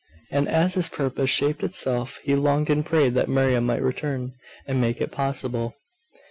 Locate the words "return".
3.83-4.33